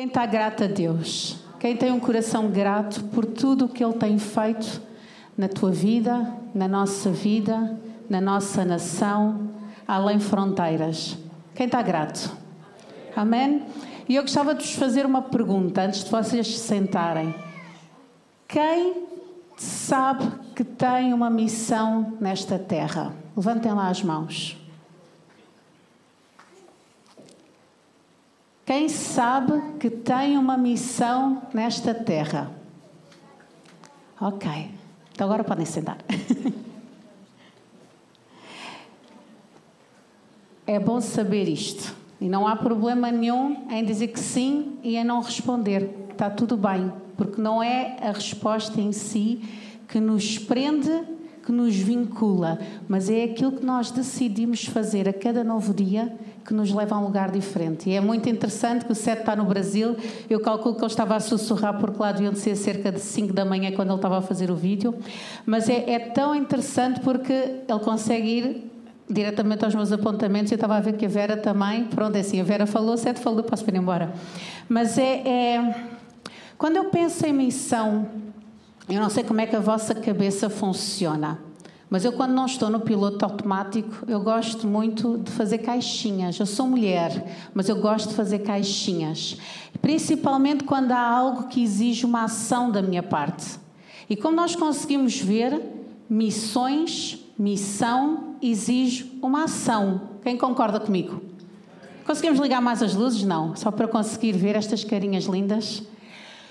[0.00, 1.36] Quem está grato a Deus?
[1.58, 4.80] Quem tem um coração grato por tudo o que Ele tem feito
[5.36, 7.78] na tua vida, na nossa vida,
[8.08, 9.50] na nossa nação,
[9.86, 11.18] além fronteiras?
[11.54, 12.34] Quem está grato?
[13.14, 13.62] Amém?
[14.08, 17.34] E eu gostava de vos fazer uma pergunta antes de vocês se sentarem.
[18.48, 19.04] Quem
[19.58, 23.12] sabe que tem uma missão nesta terra?
[23.36, 24.59] Levantem lá as mãos.
[28.70, 32.52] Quem sabe que tem uma missão nesta terra?
[34.20, 34.48] Ok.
[35.12, 35.98] Então agora podem sentar.
[40.64, 41.96] é bom saber isto.
[42.20, 45.90] E não há problema nenhum em dizer que sim e em não responder.
[46.12, 46.92] Está tudo bem.
[47.16, 49.42] Porque não é a resposta em si
[49.88, 50.92] que nos prende,
[51.50, 56.14] que nos vincula, mas é aquilo que nós decidimos fazer a cada novo dia
[56.46, 57.90] que nos leva a um lugar diferente.
[57.90, 59.96] E é muito interessante que o Sete está no Brasil.
[60.28, 63.44] Eu calculo que ele estava a sussurrar porque lá deviam ser cerca de 5 da
[63.44, 64.94] manhã quando ele estava a fazer o vídeo.
[65.44, 68.72] Mas é, é tão interessante porque ele consegue ir
[69.08, 70.52] diretamente aos meus apontamentos.
[70.52, 71.84] Eu estava a ver que a Vera também.
[71.84, 74.12] Pronto, é assim, a Vera falou, o Sete falou, posso ir embora.
[74.68, 75.74] Mas é, é.
[76.56, 78.06] Quando eu penso em missão,
[78.88, 81.49] eu não sei como é que a vossa cabeça funciona.
[81.90, 86.38] Mas eu, quando não estou no piloto automático, eu gosto muito de fazer caixinhas.
[86.38, 89.36] Eu sou mulher, mas eu gosto de fazer caixinhas.
[89.82, 93.58] Principalmente quando há algo que exige uma ação da minha parte.
[94.08, 95.60] E como nós conseguimos ver,
[96.08, 100.02] missões, missão exige uma ação.
[100.22, 101.20] Quem concorda comigo?
[102.06, 103.24] Conseguimos ligar mais as luzes?
[103.24, 103.56] Não.
[103.56, 105.82] Só para conseguir ver estas carinhas lindas.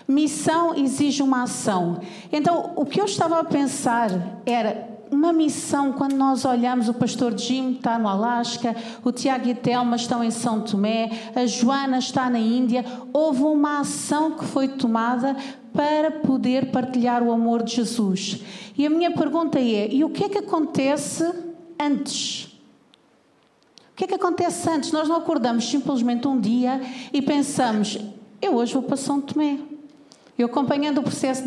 [0.05, 2.01] Missão exige uma ação.
[2.31, 7.37] Então, o que eu estava a pensar era uma missão, quando nós olhamos, o pastor
[7.37, 12.29] Jim está no Alasca, o Tiago e Telma estão em São Tomé, a Joana está
[12.29, 15.35] na Índia, houve uma ação que foi tomada
[15.73, 18.41] para poder partilhar o amor de Jesus.
[18.77, 21.23] E a minha pergunta é: e o que é que acontece
[21.79, 22.45] antes?
[23.91, 24.91] O que é que acontece antes?
[24.91, 26.81] Nós não acordamos simplesmente um dia
[27.11, 27.97] e pensamos:
[28.41, 29.59] eu hoje vou para São Tomé.
[30.39, 31.43] Eu acompanhando o processo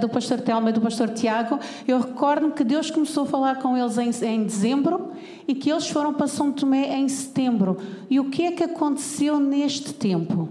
[0.00, 3.76] do pastor Telma e do pastor Tiago, eu recordo que Deus começou a falar com
[3.76, 5.12] eles em, em, dezembro
[5.46, 7.78] e que eles foram para São Tomé em setembro.
[8.10, 10.48] E o que é que aconteceu neste tempo?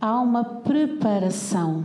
[0.00, 1.84] Há uma preparação.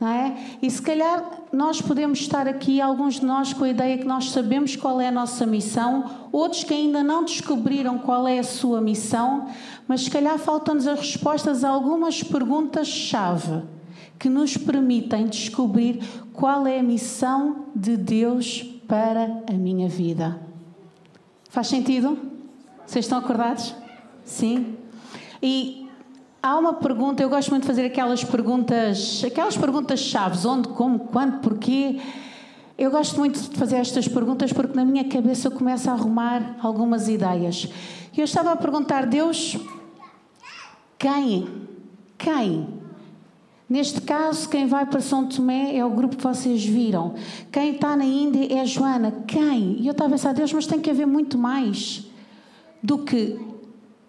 [0.00, 0.34] Não é?
[0.62, 4.30] E se calhar nós podemos estar aqui, alguns de nós, com a ideia que nós
[4.30, 8.80] sabemos qual é a nossa missão, outros que ainda não descobriram qual é a sua
[8.80, 9.46] missão,
[9.86, 13.78] mas se calhar faltam-nos as respostas a algumas perguntas-chave
[14.20, 15.98] que nos permitem descobrir
[16.34, 20.38] qual é a missão de Deus para a minha vida.
[21.48, 22.18] Faz sentido?
[22.86, 23.74] Vocês estão acordados?
[24.22, 24.76] Sim?
[25.42, 25.88] E
[26.42, 30.98] há uma pergunta, eu gosto muito de fazer aquelas perguntas, aquelas perguntas chaves, onde, como,
[30.98, 31.98] quando, porquê.
[32.76, 36.56] Eu gosto muito de fazer estas perguntas porque na minha cabeça eu começo a arrumar
[36.60, 37.68] algumas ideias.
[38.14, 39.56] E eu estava a perguntar, Deus,
[40.98, 41.48] quem?
[42.18, 42.79] Quem
[43.70, 47.14] Neste caso, quem vai para São Tomé é o grupo que vocês viram.
[47.52, 49.22] Quem está na Índia é a Joana.
[49.28, 49.80] Quem?
[49.80, 52.04] E eu estava a pensar, Deus, mas tem que haver muito mais
[52.82, 53.38] do que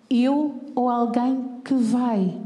[0.10, 2.42] eu ou alguém que vai.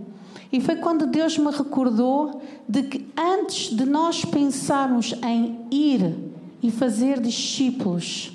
[0.52, 6.18] E foi quando Deus me recordou de que antes de nós pensarmos em ir
[6.62, 8.34] e fazer discípulos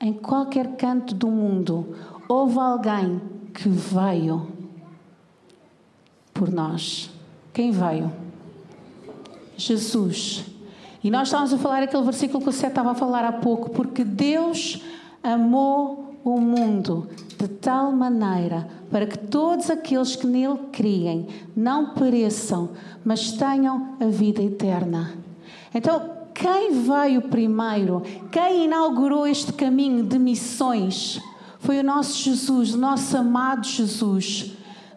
[0.00, 1.94] em qualquer canto do mundo,
[2.28, 3.20] houve alguém
[3.54, 4.48] que veio
[6.34, 7.19] por nós.
[7.52, 8.12] Quem veio?
[9.56, 10.44] Jesus.
[11.02, 13.70] E nós estávamos a falar aquele versículo que o Seth estava a falar há pouco,
[13.70, 14.82] porque Deus
[15.22, 22.70] amou o mundo de tal maneira para que todos aqueles que nele criem não pereçam,
[23.04, 25.14] mas tenham a vida eterna.
[25.74, 31.20] Então, quem veio primeiro, quem inaugurou este caminho de missões,
[31.60, 34.52] foi o nosso Jesus, o nosso amado Jesus.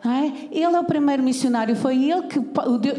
[0.06, 0.50] É?
[0.52, 2.40] Ele é o primeiro missionário, foi ele que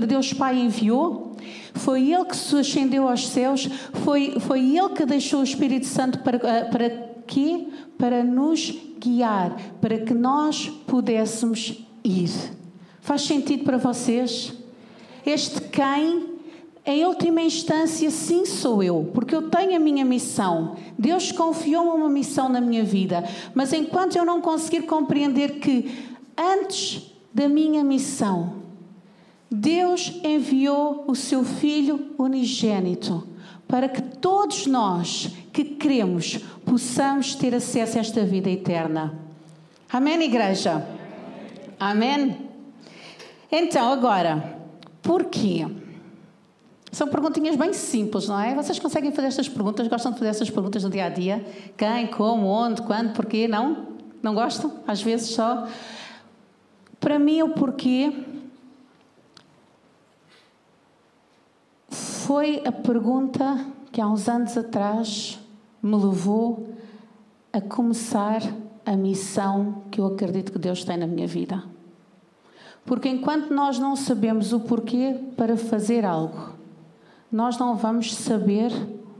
[0.06, 1.36] Deus Pai enviou,
[1.74, 6.20] foi ele que se ascendeu aos céus, foi, foi ele que deixou o Espírito Santo
[6.20, 6.90] para, eh, para
[7.26, 7.68] quê?
[7.98, 12.30] Para nos guiar, para que nós pudéssemos ir.
[13.00, 14.54] Faz sentido para vocês?
[15.26, 16.34] Este quem,
[16.86, 20.76] em última instância, sim sou eu, porque eu tenho a minha missão.
[20.98, 23.24] Deus confiou-me uma missão na minha vida,
[23.54, 28.62] mas enquanto eu não conseguir compreender que antes da minha missão,
[29.50, 33.26] Deus enviou o seu Filho unigênito
[33.68, 39.18] para que todos nós que cremos possamos ter acesso a esta vida eterna.
[39.92, 40.86] Amém, igreja?
[41.78, 42.36] Amém?
[43.50, 44.58] Então, agora,
[45.02, 45.66] porquê?
[46.90, 48.54] São perguntinhas bem simples, não é?
[48.54, 49.86] Vocês conseguem fazer estas perguntas?
[49.88, 51.44] Gostam de fazer estas perguntas no dia a dia?
[51.76, 53.48] Quem, como, onde, quando, porquê?
[53.48, 53.88] Não?
[54.22, 54.72] Não gostam?
[54.86, 55.66] Às vezes só.
[57.04, 58.10] Para mim, o porquê
[61.90, 63.62] foi a pergunta
[63.92, 65.38] que há uns anos atrás
[65.82, 66.66] me levou
[67.52, 68.40] a começar
[68.86, 71.62] a missão que eu acredito que Deus tem na minha vida.
[72.86, 76.54] Porque enquanto nós não sabemos o porquê para fazer algo,
[77.30, 78.72] nós não vamos saber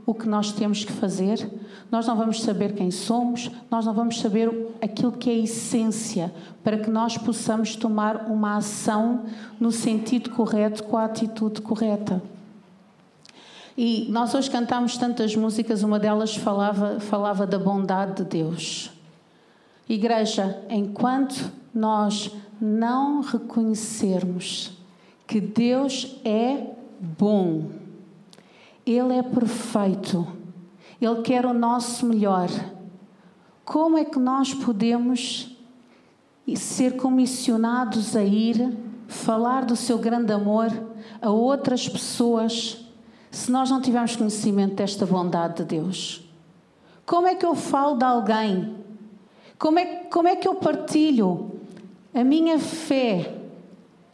[0.05, 1.49] o que nós temos que fazer,
[1.91, 4.49] nós não vamos saber quem somos, nós não vamos saber
[4.81, 9.25] aquilo que é a essência para que nós possamos tomar uma ação
[9.59, 12.21] no sentido correto, com a atitude correta.
[13.77, 18.91] E nós hoje cantamos tantas músicas, uma delas falava, falava da bondade de Deus.
[19.89, 24.71] Igreja, enquanto nós não reconhecermos
[25.27, 26.67] que Deus é
[26.99, 27.65] bom,
[28.85, 30.27] Ele é perfeito,
[31.01, 32.49] Ele quer o nosso melhor,
[33.63, 35.57] como é que nós podemos
[36.55, 38.77] ser comissionados a ir
[39.07, 40.69] falar do seu grande amor
[41.21, 42.85] a outras pessoas?
[43.35, 46.23] se nós não tivermos conhecimento desta bondade de Deus?
[47.05, 48.77] Como é que eu falo de alguém?
[49.59, 51.59] Como é, como é que eu partilho
[52.13, 53.35] a minha fé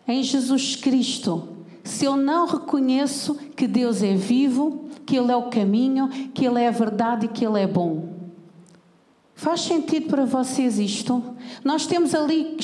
[0.07, 1.47] em Jesus Cristo
[1.83, 6.61] se eu não reconheço que Deus é vivo, que Ele é o caminho, que Ele
[6.61, 8.21] é a verdade e que Ele é bom?
[9.35, 11.23] Faz sentido para vocês isto?
[11.63, 12.57] Nós temos ali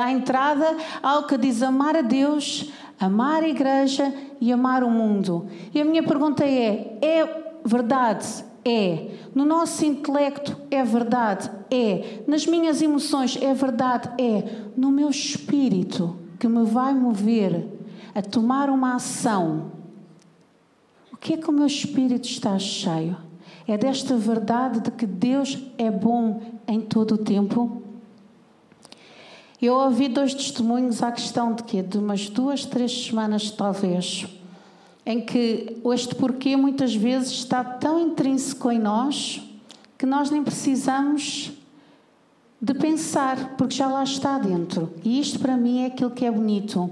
[0.00, 2.70] à entrada algo que diz amar a Deus,
[3.00, 5.46] amar a igreja e amar o mundo.
[5.74, 8.44] E a minha pergunta é: é verdade?
[8.64, 9.08] É.
[9.34, 11.50] No nosso intelecto é verdade?
[11.68, 12.20] É.
[12.28, 14.08] Nas minhas emoções é verdade?
[14.22, 14.44] É.
[14.76, 17.77] No meu espírito que me vai mover
[18.14, 19.72] a tomar uma ação,
[21.12, 23.16] o que é que o meu espírito está cheio?
[23.66, 27.82] É desta verdade de que Deus é bom em todo o tempo?
[29.60, 31.82] Eu ouvi dois testemunhos à questão de quê?
[31.82, 34.26] De umas duas, três semanas, talvez,
[35.04, 39.42] em que este porquê muitas vezes está tão intrínseco em nós
[39.98, 41.50] que nós nem precisamos
[42.62, 44.94] de pensar, porque já lá está dentro.
[45.04, 46.90] E isto para mim é aquilo que é bonito.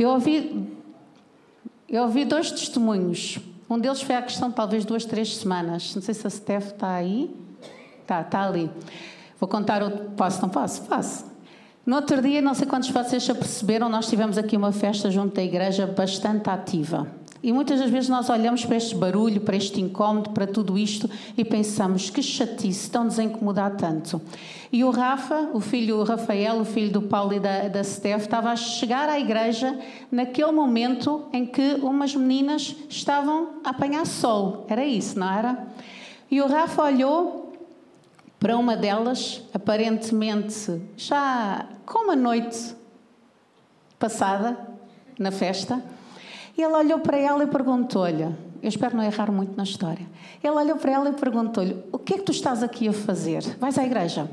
[0.00, 0.66] Eu ouvi,
[1.86, 3.38] eu ouvi dois testemunhos.
[3.68, 5.94] Um deles foi a questão talvez duas, três semanas.
[5.94, 7.30] Não sei se a Steph está aí.
[8.00, 8.70] Está, está ali.
[9.38, 9.90] Vou contar o.
[10.16, 10.80] Posso, não posso?
[10.84, 11.26] Posso.
[11.84, 15.10] No outro dia, não sei quantos de vocês já perceberam, nós tivemos aqui uma festa
[15.10, 17.06] junto da igreja bastante ativa.
[17.42, 21.08] E muitas das vezes nós olhamos para este barulho, para este incómodo, para tudo isto
[21.38, 24.20] e pensamos que chatice, estão-nos a incomodar tanto.
[24.70, 28.22] E o Rafa, o filho o Rafael, o filho do Paulo e da, da Steph,
[28.22, 29.78] estava a chegar à igreja
[30.12, 34.66] naquele momento em que umas meninas estavam a apanhar sol.
[34.68, 35.66] Era isso, não era?
[36.30, 37.52] E o Rafa olhou
[38.38, 42.74] para uma delas, aparentemente já com uma noite
[43.98, 44.56] passada
[45.18, 45.82] na festa,
[46.62, 50.06] ele olhou para ela e perguntou-lhe: Eu espero não errar muito na história.
[50.42, 53.42] Ele olhou para ela e perguntou-lhe: O que é que tu estás aqui a fazer?
[53.58, 54.30] Vais à igreja?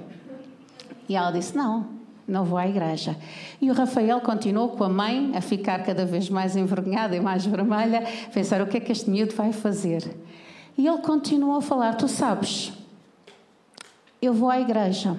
[1.08, 1.88] E ela disse: Não,
[2.28, 3.16] não vou à igreja.
[3.62, 7.46] E o Rafael continuou com a mãe a ficar cada vez mais envergonhada e mais
[7.46, 10.04] vermelha, a pensar: O que é que este miúdo vai fazer?
[10.78, 12.74] E ele continuou a falar: Tu sabes
[14.22, 15.18] eu vou à igreja.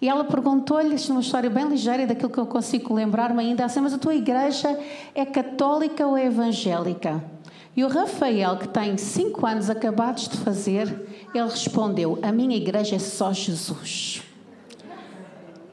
[0.00, 3.64] E ela perguntou-lhe, isto é uma história bem ligeira, daquilo que eu consigo lembrar-me ainda,
[3.64, 4.78] assim, mas a tua igreja
[5.14, 7.22] é católica ou é evangélica?
[7.76, 10.86] E o Rafael, que tem cinco anos acabados de fazer,
[11.34, 14.22] ele respondeu, a minha igreja é só Jesus.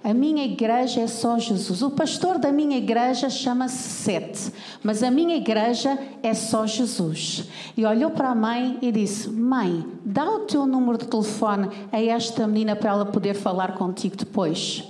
[0.07, 1.81] A minha igreja é só Jesus.
[1.81, 7.43] O pastor da minha igreja chama-se Sete, mas a minha igreja é só Jesus.
[7.75, 12.01] E olhou para a mãe e disse: Mãe, dá o teu número de telefone a
[12.01, 14.85] esta menina para ela poder falar contigo depois.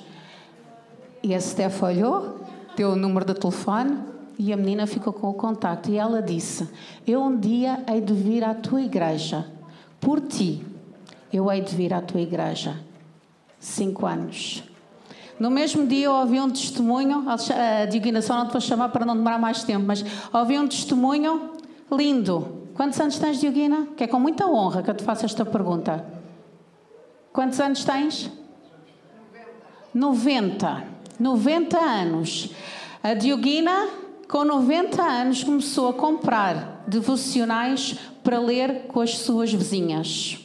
[1.23, 2.37] E a Steph olhou,
[2.75, 3.97] deu o número de telefone
[4.37, 5.89] e a menina ficou com o contacto.
[5.89, 6.69] E ela disse:
[7.07, 9.47] Eu um dia hei de vir à tua igreja.
[9.99, 10.63] Por ti,
[11.33, 12.79] eu hei de vir à tua igreja.
[13.59, 14.63] Cinco anos.
[15.39, 19.37] No mesmo dia ouvi um testemunho, a dignação não te vou chamar para não demorar
[19.37, 20.03] mais tempo, mas
[20.33, 21.51] ouvi um testemunho
[21.91, 22.69] lindo.
[22.73, 23.87] Quantos anos tens, Dioguina?
[23.95, 26.05] Que é com muita honra que eu te faço esta pergunta.
[27.31, 28.31] Quantos anos tens?
[29.93, 30.83] 90.
[31.19, 32.51] 90 anos.
[33.03, 33.89] A Dioguina,
[34.27, 40.39] com 90 anos, começou a comprar devocionais para ler com as suas vizinhas.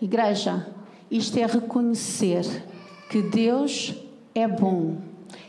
[0.00, 0.66] Igreja,
[1.10, 2.64] isto é reconhecer
[3.12, 3.94] que Deus
[4.34, 4.96] é bom.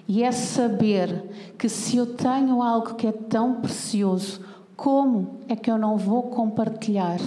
[0.06, 4.42] E é saber que se eu tenho algo que é tão precioso,
[4.76, 7.22] como é que eu não vou compartilhar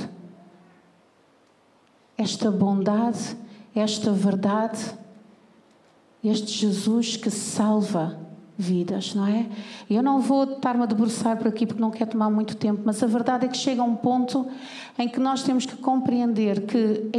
[2.18, 3.34] esta bondade,
[3.74, 4.78] esta verdade,
[6.22, 8.25] este Jesus que salva
[8.58, 9.46] vidas, não é?
[9.88, 13.02] Eu não vou estar-me a debruçar por aqui porque não quero tomar muito tempo, mas
[13.02, 14.46] a verdade é que chega um ponto
[14.98, 17.10] em que nós temos que compreender que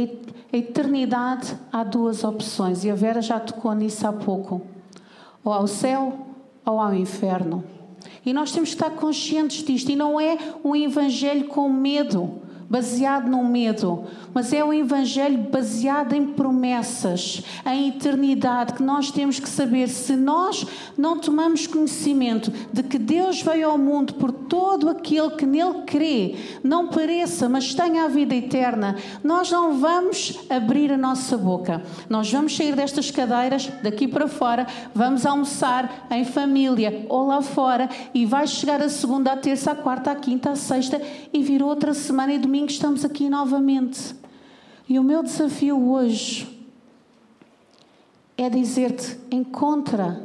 [0.52, 4.62] a eternidade há duas opções, e a Vera já tocou nisso há pouco:
[5.44, 6.26] ou ao céu
[6.64, 7.64] ou ao inferno.
[8.24, 13.28] E nós temos que estar conscientes disto, e não é um evangelho com medo baseado
[13.28, 19.48] no medo, mas é um evangelho baseado em promessas, em eternidade, que nós temos que
[19.48, 25.30] saber se nós não tomamos conhecimento de que Deus veio ao mundo por todo aquele
[25.30, 30.98] que nele crê, não pareça, mas tenha a vida eterna, nós não vamos abrir a
[30.98, 31.82] nossa boca.
[32.08, 37.88] Nós vamos sair destas cadeiras, daqui para fora, vamos almoçar em família ou lá fora
[38.12, 41.00] e vai chegar a segunda, a terça, a quarta, a quinta, a sexta
[41.32, 44.16] e vir outra semana e domingo domingo estamos aqui novamente.
[44.88, 46.66] E o meu desafio hoje
[48.36, 50.20] é dizer-te: encontra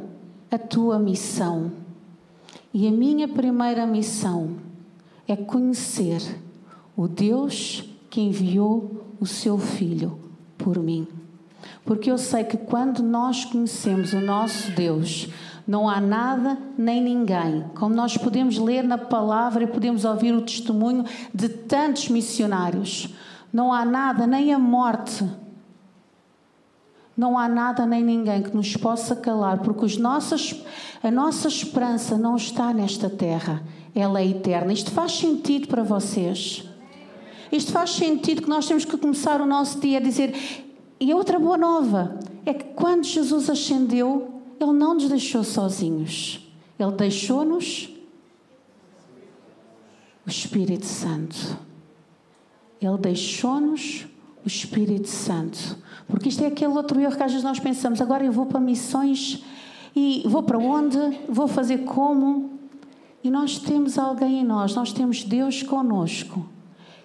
[0.50, 1.70] a tua missão.
[2.72, 4.56] E a minha primeira missão
[5.28, 6.20] é conhecer
[6.96, 10.18] o Deus que enviou o seu Filho
[10.58, 11.06] por mim.
[11.84, 15.28] Porque eu sei que quando nós conhecemos o nosso Deus,
[15.66, 17.64] não há nada nem ninguém.
[17.74, 23.08] Como nós podemos ler na palavra e podemos ouvir o testemunho de tantos missionários.
[23.52, 25.26] Não há nada, nem a morte.
[27.16, 30.62] Não há nada nem ninguém que nos possa calar, porque os nossos,
[31.02, 33.62] a nossa esperança não está nesta terra,
[33.94, 34.72] ela é eterna.
[34.72, 36.68] Isto faz sentido para vocês?
[37.52, 40.34] Isto faz sentido que nós temos que começar o nosso dia a dizer.
[40.98, 46.40] E outra boa nova é que quando Jesus ascendeu, ele não nos deixou sozinhos.
[46.78, 47.88] Ele deixou-nos
[50.26, 51.58] o Espírito Santo.
[52.80, 54.06] Ele deixou-nos
[54.44, 55.78] o Espírito Santo.
[56.06, 58.60] Porque isto é aquele outro erro que às vezes nós pensamos: agora eu vou para
[58.60, 59.42] missões
[59.94, 60.98] e vou para onde?
[61.28, 62.58] Vou fazer como?
[63.22, 66.46] E nós temos alguém em nós, nós temos Deus conosco,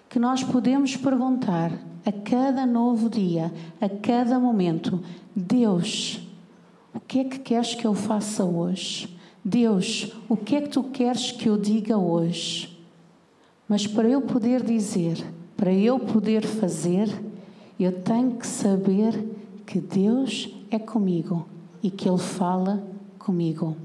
[0.08, 1.72] que nós podemos perguntar
[2.04, 5.00] a cada novo dia, a cada momento:
[5.34, 6.20] Deus,
[6.94, 9.16] o que é que queres que eu faça hoje?
[9.44, 12.78] Deus, o que é que tu queres que eu diga hoje?
[13.68, 15.24] Mas para eu poder dizer,
[15.56, 17.08] para eu poder fazer,
[17.78, 19.24] eu tenho que saber
[19.64, 21.46] que Deus é comigo
[21.82, 22.82] e que Ele fala
[23.18, 23.76] comigo.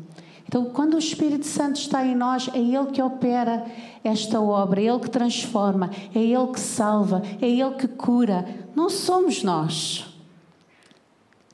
[0.47, 3.65] Então, quando o Espírito Santo está em nós, é Ele que opera
[4.03, 8.45] esta obra, é Ele que transforma, é Ele que salva, é Ele que cura.
[8.75, 10.14] Não somos nós.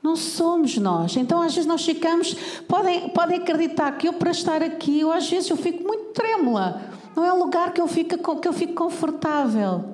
[0.01, 1.15] Não somos nós.
[1.15, 2.33] Então, às vezes, nós ficamos.
[2.67, 6.81] Podem, podem acreditar que eu, para estar aqui, eu, às vezes, eu fico muito trêmula.
[7.15, 9.85] Não é um lugar que eu fico, que eu fico confortável.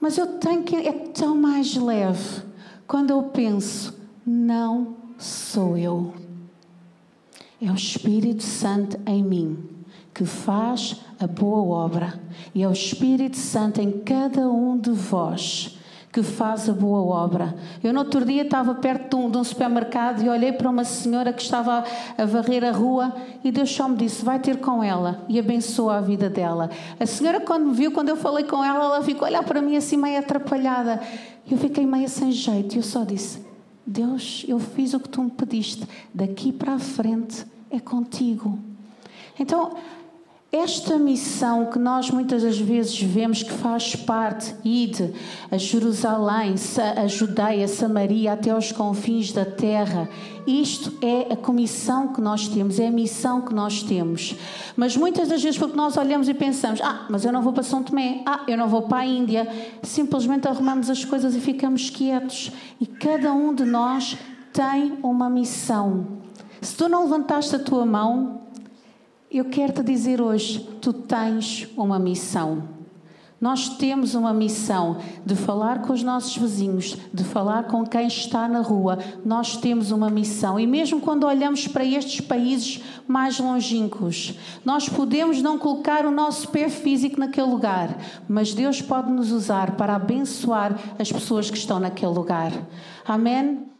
[0.00, 0.76] Mas eu tenho que.
[0.76, 2.42] É tão mais leve
[2.86, 3.94] quando eu penso:
[4.26, 6.14] não sou eu.
[7.60, 9.74] É o Espírito Santo em mim
[10.14, 12.20] que faz a boa obra.
[12.54, 15.76] E é o Espírito Santo em cada um de vós
[16.14, 17.56] que faz a boa obra.
[17.82, 20.84] Eu no outro dia estava perto de um, de um, supermercado e olhei para uma
[20.84, 21.82] senhora que estava
[22.16, 25.96] a varrer a rua e Deus só me disse, vai ter com ela e abençoa
[25.96, 26.70] a vida dela.
[27.00, 29.60] A senhora quando me viu, quando eu falei com ela, ela ficou a olhar para
[29.60, 31.02] mim assim meio atrapalhada.
[31.50, 33.44] Eu fiquei meio sem jeito e eu só disse,
[33.84, 38.56] Deus, eu fiz o que tu me pediste, daqui para a frente é contigo.
[39.36, 39.72] Então,
[40.54, 45.12] esta missão que nós muitas das vezes vemos que faz parte, ide
[45.50, 46.54] a Jerusalém,
[46.96, 50.08] a Judeia, Samaria, até aos confins da terra,
[50.46, 54.36] isto é a comissão que nós temos, é a missão que nós temos.
[54.76, 57.64] Mas muitas das vezes, porque nós olhamos e pensamos, ah, mas eu não vou para
[57.64, 59.48] São Tomé, ah, eu não vou para a Índia,
[59.82, 62.52] simplesmente arrumamos as coisas e ficamos quietos.
[62.80, 64.16] E cada um de nós
[64.52, 66.06] tem uma missão.
[66.60, 68.44] Se tu não levantaste a tua mão,
[69.38, 72.74] eu quero te dizer hoje: tu tens uma missão.
[73.40, 78.48] Nós temos uma missão de falar com os nossos vizinhos, de falar com quem está
[78.48, 78.98] na rua.
[79.22, 80.58] Nós temos uma missão.
[80.58, 86.48] E mesmo quando olhamos para estes países mais longínquos, nós podemos não colocar o nosso
[86.48, 91.78] pé físico naquele lugar, mas Deus pode nos usar para abençoar as pessoas que estão
[91.78, 92.50] naquele lugar.
[93.04, 93.66] Amém?